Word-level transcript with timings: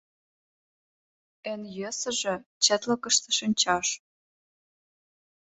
Эн 1.51 1.61
йӧсыжӧ— 1.77 2.35
четлыкыште 2.63 3.29
шинчаш. 3.37 3.87